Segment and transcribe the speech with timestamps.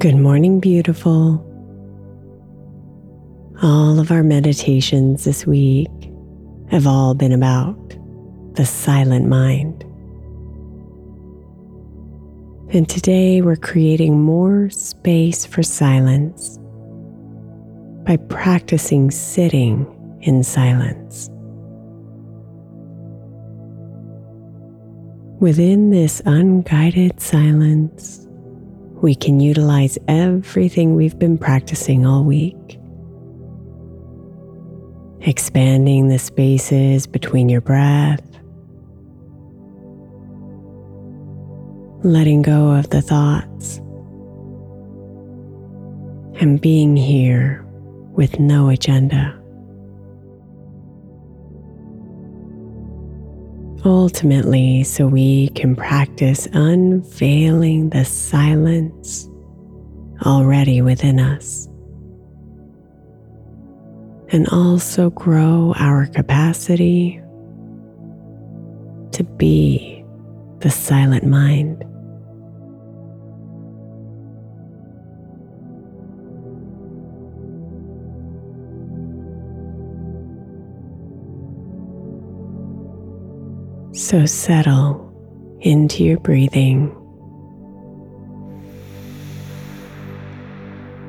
[0.00, 1.46] Good morning, beautiful.
[3.60, 5.90] All of our meditations this week
[6.70, 7.76] have all been about
[8.54, 9.82] the silent mind.
[12.72, 16.58] And today we're creating more space for silence
[18.06, 19.86] by practicing sitting
[20.22, 21.28] in silence.
[25.40, 28.26] Within this unguided silence,
[29.02, 32.78] we can utilize everything we've been practicing all week.
[35.22, 38.22] Expanding the spaces between your breath,
[42.02, 43.78] letting go of the thoughts,
[46.40, 47.64] and being here
[48.12, 49.39] with no agenda.
[53.84, 59.26] Ultimately, so we can practice unveiling the silence
[60.26, 61.66] already within us
[64.32, 67.20] and also grow our capacity
[69.12, 70.04] to be
[70.58, 71.84] the silent mind.
[84.10, 85.06] So settle
[85.60, 86.90] into your breathing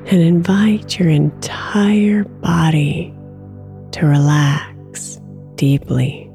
[0.06, 3.12] and invite your entire body
[3.90, 5.20] to relax
[5.56, 6.30] deeply.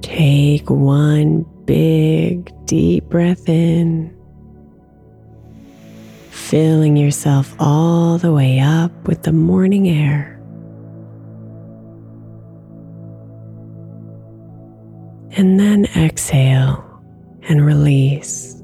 [0.00, 4.17] Take one big deep breath in,
[6.48, 10.34] filling yourself all the way up with the morning air.
[15.32, 16.82] And then exhale
[17.42, 18.54] and release.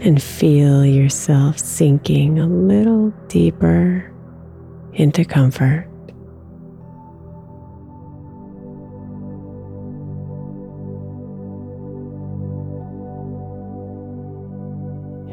[0.00, 4.12] And feel yourself sinking a little deeper
[4.94, 5.89] into comfort.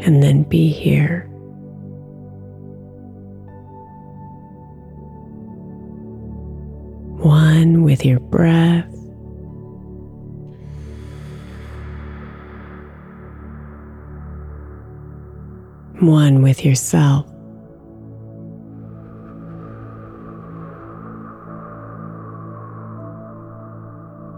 [0.08, 1.28] And then be here.
[7.20, 8.88] One with your breath.
[16.00, 17.26] One with yourself.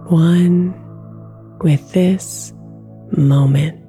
[0.09, 0.73] One
[1.59, 2.53] with this
[3.11, 3.88] moment.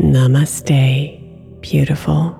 [0.00, 1.20] Namaste,
[1.60, 2.39] beautiful.